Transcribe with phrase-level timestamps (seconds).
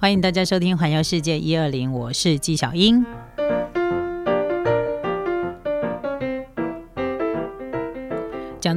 [0.00, 3.04] 欢迎大家收听《环游世界一二零》，我是纪晓英。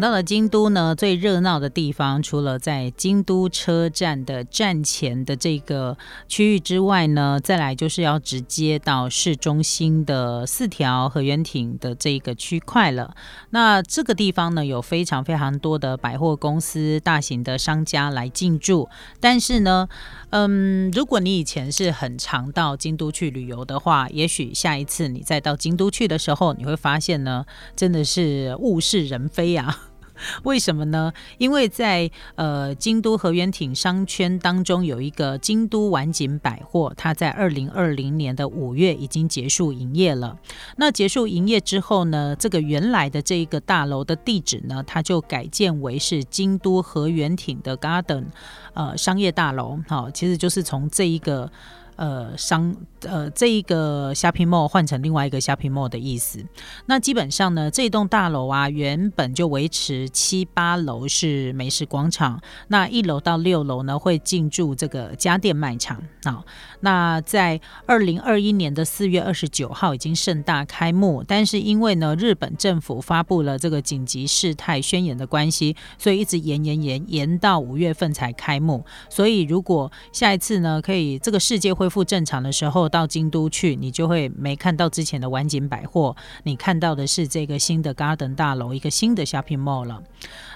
[0.03, 5.97] 到了京都呢，最热闹的地方，除了在京都车站的站前的这个
[6.27, 13.15] 区域之外呢，再来就是要直接到市中心的四条河原町的这个区块了。
[13.51, 18.89] 那这个地方呢，有非常非常多的百货公司、大型的商家来进驻。
[19.21, 19.87] 但是呢，
[20.31, 29.92] 嗯，如果你以前是很常到京都去旅游的话，也许下一次你再到京都去的时候，你会发现呢，真的是物是人非啊。
[30.43, 31.11] 为什么呢？
[31.37, 40.37] 因为在呃京都河原町商圈当中有一个京都丸景百货，它在二零二零年的五月已经结束营业了。
[40.77, 48.25] 那结束营业之后呢，这个原来的这一个大楼的地址呢，它就改建为是京都河原町的 Garden
[48.73, 49.79] 呃商业大楼。
[49.87, 51.51] 好，其实就是从这一个。
[51.95, 56.43] 呃，商呃，这一个 shopping mall 换成另外一个 shopping mall 的意思。
[56.87, 66.43] 那基本上呢，这栋大楼啊，原本就维持七八楼是美食广场，那一楼到六楼呢会进驻这个家电卖场啊。
[66.79, 78.83] 那在二零二一年的四月二十九号已经盛大开幕，但是因为呢，日本政府发布了这个紧急事态宣言的关系，所以一直延延延延到五月份才开幕。
[79.09, 81.82] 所以如果下一次呢，可以这个世界会。
[81.83, 90.01] 恢复正常的时候，到京都去，你就会没看到之前的晚景百货，你看到的是这个新的 Garden 大楼，一个新的 Shopping Mall 了。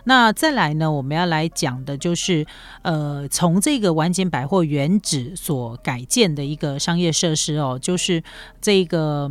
[0.05, 2.45] 那再来呢，我们要来讲的就是，
[2.83, 8.23] 呃，从这个晚景百货原址所改建的一个商业设施哦，就是
[8.61, 9.29] 这个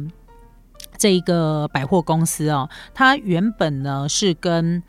[0.99, 4.83] 这一个百货公司哦，它原本呢是跟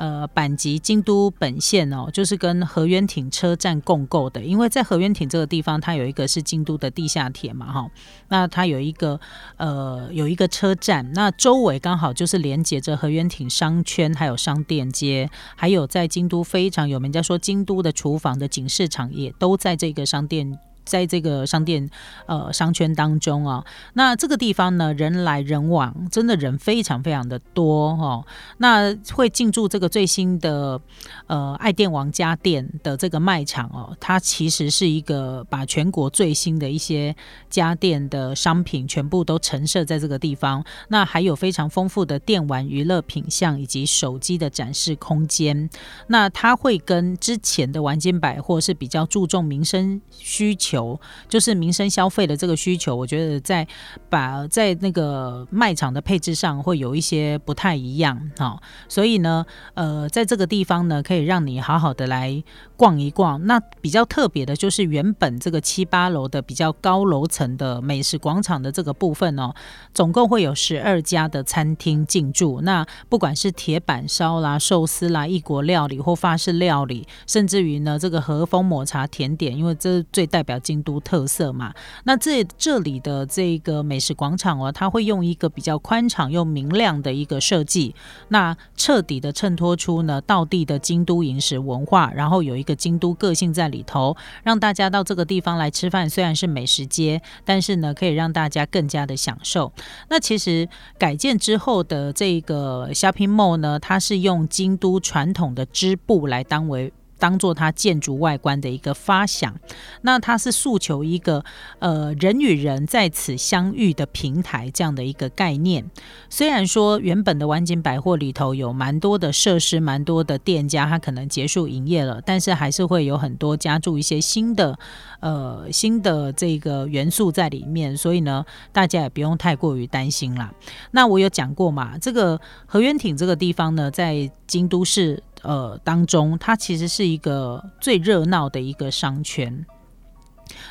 [0.00, 7.86] 呃，阪急京都本线哦，就是跟河原町车站共构的，因为在河原町这个地方，它有一个是京都的地下铁嘛，哈，
[8.28, 9.20] 那它有一个
[9.58, 20.58] 呃有一个车站，那周围刚好就是连接着河原町商圈，还有商店街，还有在京都非常有名，叫说京都的厨房的景市场也都在这个商店。
[20.90, 21.88] 在这个商店
[22.26, 23.64] 呃商圈当中啊，
[23.94, 28.26] 那这个地方呢人来人往，真的人非常非常的多哦。
[28.58, 30.80] 那会进驻这个最新的
[31.28, 37.14] 呃爱电王家电的这个卖场哦，它其实是一个把全国最新的一些
[37.48, 40.64] 家电的商品全部都陈设在这个地方。
[40.88, 45.70] 那还有非常丰富的电玩娱乐品相以及手机的展示空间。
[46.08, 50.79] 那它会跟之前的玩金百货是比较注重民生需求。
[51.28, 53.66] 就是民生消费的这个需求，我觉得在
[54.08, 62.42] 把在那个卖场的配置上会有一些不太一样哈，所以呢，呃，在这个地方呢，可以让你好好的来
[62.76, 63.44] 逛一逛。
[63.46, 69.52] 那比较特别的就是原本这个七八楼的比较高楼层的美食广场的这个部分哦，
[69.92, 72.60] 总共会有十二家的餐厅进驻。
[72.60, 80.59] 那不管是铁板烧啦、寿司啦、异国料理或法式料理，甚至于呢这个和风抹茶甜点，因为这最代表。
[80.60, 87.94] 京都特色嘛，那这这里的这个美食广场哦，它会用一个比较宽敞又明亮的一个设计，
[88.28, 99.72] 那彻底的衬托出呢道地的京都饮食文化，然后有一个京都个性在里头，让大家到这个地方来吃饭，虽然是美食街，但是呢可以让大家更加的享受。
[100.08, 106.92] 那其实改建之后的这个 shopping mall 呢，它是用京都传统的织布来当为。
[107.20, 109.54] 当做它建筑外观的一个发想，
[110.02, 111.44] 那它是诉求一个
[111.78, 115.88] 呃人与人在此相遇的平台这样的一个概念。
[116.30, 124.78] 虽然说原本的湾景百货里头有蛮多的设施，蛮多的店家，它可能结束营业了，但是还是会有很多加注一些新的
[125.20, 130.50] 呃新的这个元素在里面，所以呢，大家也不用太过于担心啦。
[130.92, 135.22] 那我有讲过嘛，这个河源町这个地方呢，在京都市。
[135.42, 139.64] 呃，当中它其实是一个最热闹的一个商圈。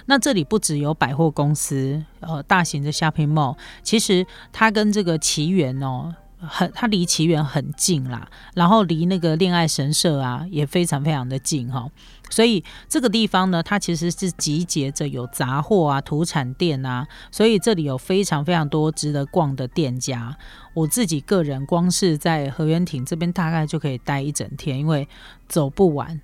[0.05, 11.89] 那这里不只有百货公司，呃，大型的 shopping mall，其实它跟这个奇缘哦，很，它离奇缘很近啦，然后离那个恋爱神社啊也非常非常的近哈。
[12.29, 20.37] 所以这个地方呢，它其实是集结着有杂货啊、土产店啊，所以这里有非常非常多值得逛的店家。
[20.75, 25.07] 我自己个人光是在河源亭这边大概就可以待一整天，因为
[25.47, 26.21] 走不完。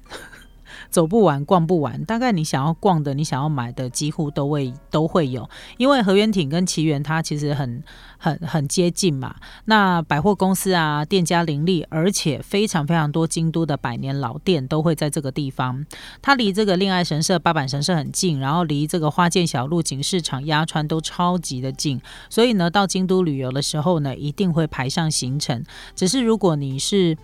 [0.96, 2.06] 走不完、逛不完。
[2.06, 5.50] 大概你想要逛的、你想要买的，几乎都会都会有。
[5.76, 7.84] 因为河源町跟奇缘它其实很
[8.18, 9.36] 很很接近嘛。
[9.66, 15.86] 那百货公司啊，店家林立，而且非常非常多京都的百年老店都会在这个地方。
[16.22, 22.00] 它离这个恋爱神社、八坂神社很近，然后离这个花见小路、景市场、鸭川都超级的近。
[22.30, 25.62] 所以呢，到京都旅游的时候呢，一定会排上行程。
[25.94, 27.18] 只是如果你是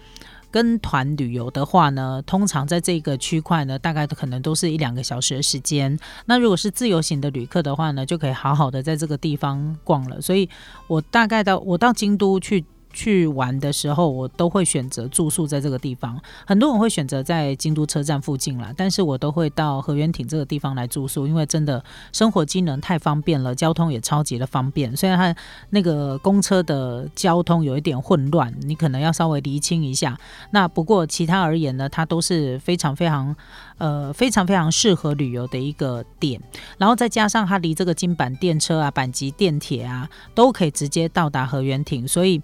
[0.52, 5.98] 跟团旅游的话呢，通常在这个区块呢，大概可能都是一两个小时的时间。
[6.26, 10.22] 那如果是自由行的旅客的话呢，就可以好好的在这个地方逛了。
[10.22, 10.48] 所以
[10.88, 12.64] 我大概到我到京都去。
[12.94, 16.20] 去玩的时候，我都会选择住宿在这个地方。
[16.46, 24.96] 很多人会选择在京都车站附近啦，但是我都会到河源町这个地方来住宿，因为真的生活机能太方便了，交通也超级的方便。
[24.96, 25.36] 虽然它
[25.70, 30.18] 那个公车的交通有一点混乱，你可能要稍微厘清一下。
[30.52, 33.36] 那不过其他而言呢，它都是非常非常
[33.78, 36.42] 呃非常非常适合旅游的一个点。
[36.78, 42.42] 然后再加上它离这个金板电车啊、板级电铁啊，都可以直接到达河源町，所以。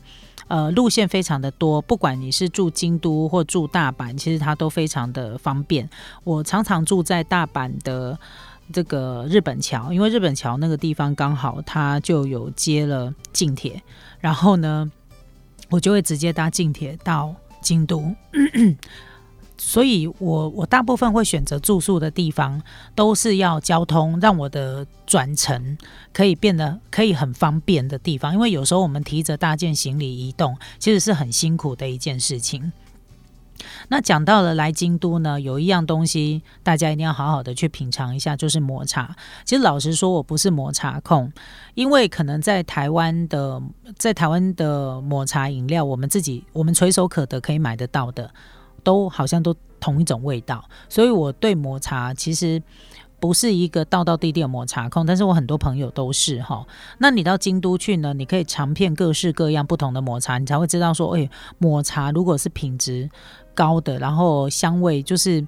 [0.48, 5.90] 呃，路线非常的多，不管你是住京都或住大阪，其实它都非常的方便。
[6.24, 8.18] 我常常住在大阪的
[8.72, 13.82] 这个日本桥，因为日本桥那个地方刚好它就有接了近铁，
[14.20, 14.92] 然后呢，
[15.70, 18.14] 我就会直接搭近铁到京都。
[19.60, 22.62] 所以，我我大部分会选择住宿的地方，
[22.94, 25.78] 都是要交通让我的转乘
[26.14, 28.34] 可以变得可以很方便的地方。
[28.34, 32.72] 因为有时候我们提着大件行李移动，其实是很辛苦的一件事情。
[33.90, 39.16] 那讲到了来京都呢，有一样东西大家一定要好好的去品尝一下，就是抹茶。
[39.44, 41.32] 其实老实说，我不是抹茶控，
[41.74, 43.60] 因为可能在台湾的
[43.98, 48.30] 在台湾的抹茶饮料，我们自己我们垂手可得可以买得到的。
[48.88, 52.64] 都好像都同一种味道，所以我对抹茶其实
[53.20, 56.66] 不是一个道道地地的抹茶控，但是我很多朋友都是哈。
[57.00, 63.10] 那你到京都去呢，你可以尝遍各式各样不同的抹茶，你才会知道说，哎，抹茶如果是品质
[63.54, 65.46] 高的，然后香味就是。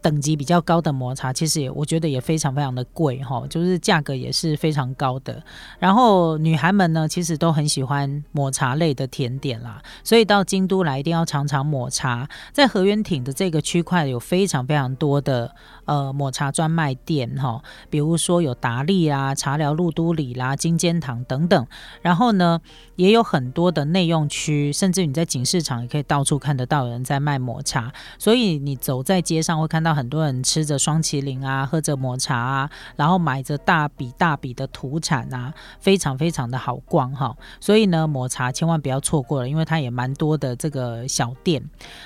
[0.00, 5.42] 等级比较高的抹茶，其实也我觉得也非常非常的贵哈，就是价格也是非常高的。
[5.80, 12.28] 然后女孩们呢，其实都很喜欢抹茶类的甜点啦，所以到京都来一定要尝尝抹茶。
[12.52, 15.52] 在河源町的这个区块有非常非常多的
[15.84, 17.60] 呃抹茶专卖店哈，
[17.90, 21.66] 比如说有达利啊、茶寮路都里啦、金间堂等等。
[22.02, 22.60] 然后呢，
[22.94, 29.87] 也有很多的内用区，甚至你在景市场也可以到处看得到有人在卖抹茶，所以你走在街上会看到。
[29.88, 37.34] 到很多人吃着双麒麟啊，喝着抹茶啊，然后买着大笔大笔的土产啊，非常非常的好逛哈。
[37.58, 41.62] 所以呢，抹茶千万不要错过了，因为它也蛮多的这个小店。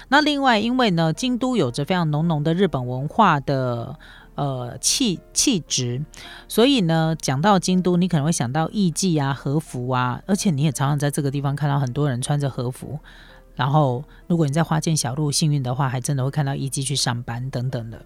[0.08, 3.96] 那另外，因为呢，京都有着非常浓浓的日本文化的
[4.37, 6.05] 呃气气质，
[6.46, 13.00] 所以呢，讲到京都，你可能会想到艺妓啊、和服啊，而且你也常常在这个地方看到很多人穿着和服。
[13.54, 18.02] 然后，如果你在花见小路幸运的话，还真的会看到一季去上班等等的。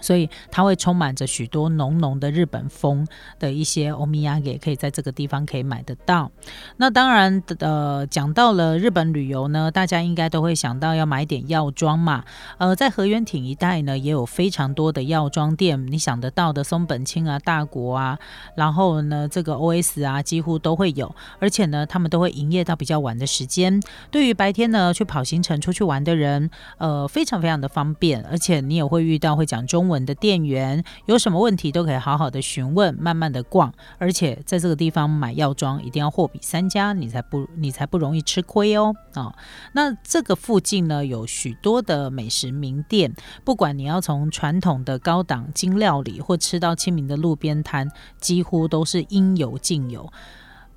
[0.00, 3.06] 所以它会充满着许多浓浓的日本风
[3.38, 6.30] 的一些欧米亚也，可以在这个地方可以买得到。
[6.76, 12.24] 那当然，呃，讲到了日本旅游呢，大家应该都会想到要买点药妆嘛。
[12.58, 18.18] 呃，在河原町一带呢，也有非常多的药妆店，你想得到的松本清啊、大国啊，
[18.54, 21.14] 然后呢，这个 OS 啊，几乎都会有。
[21.40, 23.82] 而且呢，他们都会营业到比较晚的时间。
[24.10, 28.24] 对于白天呢去跑行程、出去玩的人，呃，非常非常的方便。
[28.30, 29.89] 而且你也会遇到会讲中。
[29.90, 39.34] 稳的店员有什么问题都可以好好的询问，慢慢的逛，而且在这个地方买药妆一定要货比三家，你才不你才不容易吃亏哦啊！
[39.72, 43.12] 那这个附近呢有许多的美食名店，
[43.44, 50.10] 不管你要从传统的高档精料理，或吃到亲民的路边摊，几乎都是应有尽有。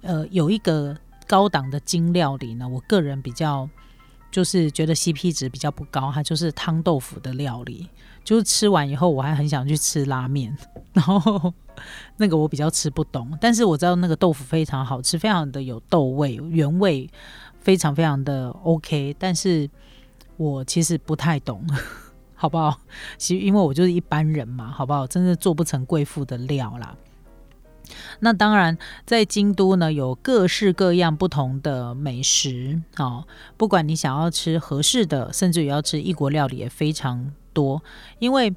[0.02, 3.70] 呃，有一个高档的精料理呢，我个人比较
[4.34, 7.88] 就是觉得 CP 值比较不高，它就是汤豆腐的料理。
[8.26, 10.58] 就是吃完以后，我还很想去吃拉面，
[10.94, 11.54] 然后
[12.16, 17.10] 那个我比较吃不懂，但是我知道那个豆腐非常好吃，非常的有豆味，原味
[17.60, 19.70] 非常非常的 OK，但是
[20.38, 21.68] 我其实不太懂，
[22.34, 22.80] 好不好？
[23.18, 25.06] 其实因为我就是一般人嘛，好不好？
[25.06, 26.96] 真的做不成贵妇的料啦。
[28.20, 33.26] 那当然，在京都呢，有各式各样不同的美食哦，
[33.58, 37.32] 不管你想要吃合适的，甚至于要吃异国料理，也非常。
[37.54, 37.84] 多，
[38.18, 38.52] 因为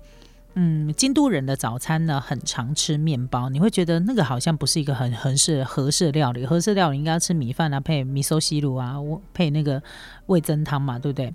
[0.54, 3.50] 嗯，京都人的早餐呢，很常吃面包。
[3.50, 8.94] 你会觉得那个好像不是一个很合适合适的料理，合适料理应该要吃米饭啊，配米寿西卤啊，
[9.34, 9.82] 配那个
[10.28, 11.30] 味增汤嘛，对不对？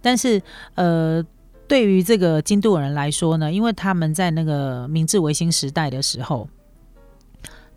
[0.00, 0.40] 但是
[0.76, 1.20] 呃，
[1.66, 6.48] 对于这个京都人来说呢，因为他们在那个明治维新时代的时候，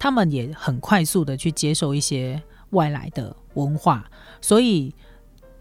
[0.04, 4.04] 他们也很快速的去接受一些外来的文化，
[4.42, 4.94] 所以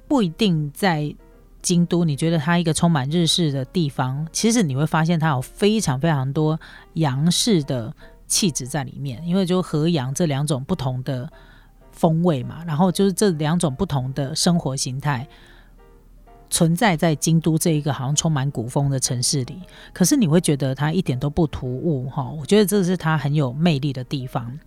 [0.09, 1.15] 不一定在
[1.63, 6.59] 京都，你觉得它一个充满日式的地方，其实你会发现它有非常非常多
[6.95, 7.95] 洋式的
[8.27, 11.33] 气质在里面，因为就和洋这两种不同的
[11.93, 15.25] 风味嘛，然后就是这两种不同的生活形态。
[16.53, 19.63] 存在在京都这一个好像充满古风的城市里，
[19.95, 22.31] 可是你会觉得它一点都不突兀哈。
[22.39, 24.59] 我觉得这是它很有魅力的地方。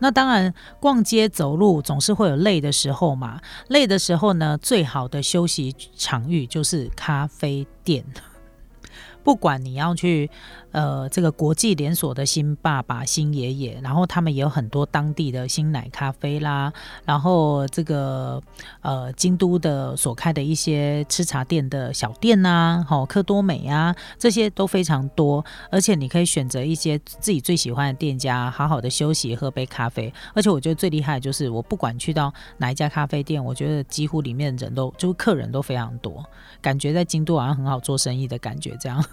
[0.00, 3.40] 那当然，逛街走路总是会有累的时候嘛。
[3.68, 8.04] 累的时候呢，最好的休息场域就是咖啡店。
[9.24, 10.30] 不管你要去，
[10.72, 16.72] 呃，这个国际连锁的新爸爸、新爷爷，然后他们也有很多当地的新奶咖啡啦，
[17.04, 18.40] 然后这个
[18.80, 30.12] 呃，京都的所开的一些吃茶店的小店呐，好，科多美啊，这些都非常多，而且你可以选择一些自己最喜欢的店家，好好的休息，喝杯咖啡。
[30.34, 36.24] 而且我觉得最厉害的就是，我不管去到哪一家咖啡店，我觉得几乎里面人都就是客人都非常多，
[36.62, 39.04] 感觉在京都好像很好做生意的感觉，这样。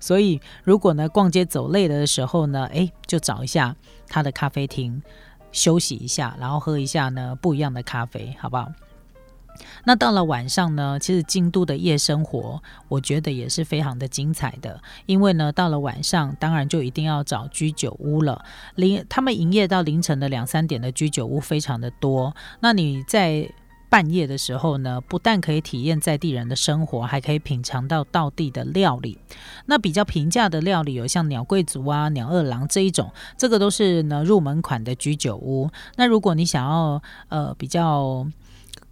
[0.00, 3.74] 所以，如果呢逛街走累了的时候呢，诶，就找一下
[4.08, 5.02] 他的咖啡厅
[5.52, 8.72] 休息一下，然后喝一下呢不一样的咖啡，好不好？
[9.84, 14.80] 那到了晚上呢，其实京都的夜生活，我觉得也是非常的精彩的。
[15.06, 18.44] 因为呢，到了晚上，当然就一定要找居酒屋了。
[18.74, 22.34] 凌他们营业到凌晨的两三点的居酒屋非常的多。
[22.58, 23.48] 那你在
[23.94, 29.16] 半夜的时候呢，不但可以体验在地人的生活，还可以品尝到道地的料理。
[29.66, 35.70] 那比较平价的料理有像鸟贵族啊、鸟二郎这一种，这个都是呢入门款的居酒屋。
[35.94, 38.26] 那如果你想要呃比较。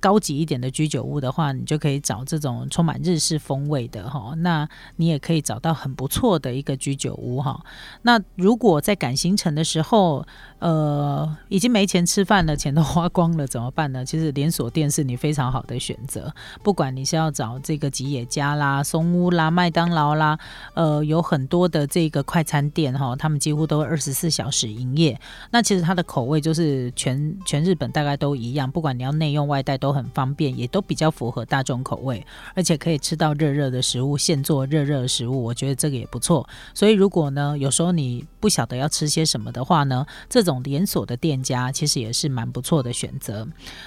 [0.03, 4.35] 高级一点的居酒屋的话，你就可以找这种充满日式风味的哈。
[4.39, 7.65] 那你也可以找到很不错的一个居酒屋哈。
[8.03, 10.27] 那如果在赶行程的时候，
[10.59, 14.05] 呃，已经没钱吃饭了，钱都花光了，怎么办呢？
[14.05, 16.35] 其实连锁店是你非常好的选择。
[16.65, 20.37] 不管你是要找这个吉野家啦、松屋啦、麦当劳啦，
[20.75, 25.17] 呃，有很多的这个快餐店哈，他们几乎都二十四小时营业。
[25.53, 29.92] 那其实它的口味就是全全日本大概都一样，不管你要内用外带都。
[29.93, 36.49] 很方便，也都比较符合大众口味，而且可以吃到热热的食物，现做热热的食物，我觉得这个也不错。
[36.75, 43.47] 所以如果呢，有时候你不晓得要吃些什么的话呢，这种连锁的店家其实也是蛮不错的选择。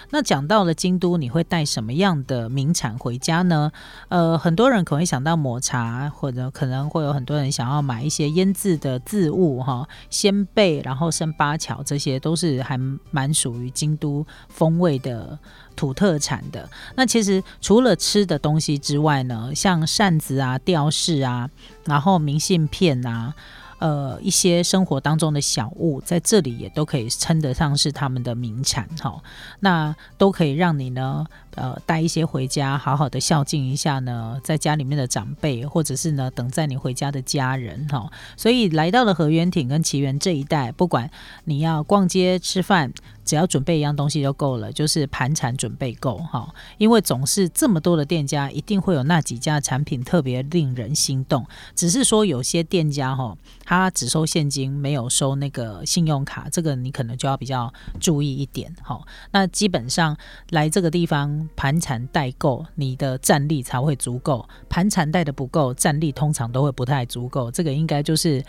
[0.09, 3.71] 那讲到了京都，你会带什么样的名产回家呢？
[4.09, 12.77] 呃，很多人可能会想到抹茶，或者可能会有很多人想要买一些腌制的渍物，哈，鲜贝，然后生八桥，这些都是还
[13.11, 15.37] 蛮属于京都风味的。
[15.75, 21.49] 土特产的那其实除了吃的东西之外呢，像扇子啊、吊饰啊，
[21.85, 23.33] 然后明信片啊，
[23.79, 29.21] 呃，一些生活当中的小物，在这里也都可以称得上是他们的名产哈。
[29.61, 31.25] 那都可以让你呢。
[31.55, 38.11] 呃，带一些回家，好好的孝敬一下呢，在家里面的长辈，或者是呢等在你回家的家人哈。
[38.35, 41.09] 所以来到了河源町跟奇缘这一带，不管
[41.45, 42.91] 你要逛街吃饭，
[43.25, 46.47] 只要准备一样东西就够了，就是盘缠准备够哈。
[46.77, 51.45] 因为总是这么多的店家，一定会有那几家产品特别令人心动。
[51.75, 59.01] 只是说有些店家哈，他只收现金，没有收那个信用卡，这个你可能就要比较注意一点哈。
[59.31, 60.15] 那基本上
[60.51, 61.25] 来这个地方。
[61.55, 64.47] 盘缠带够，你的战力才会足够。
[64.69, 67.49] 盘缠带的不够，战力通常都会不太足够。
[67.49, 68.43] 这个应该就是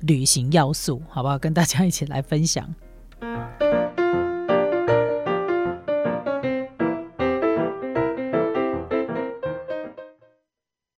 [0.00, 1.38] 旅行要素，好不好？
[1.38, 2.72] 跟大家一起来分享。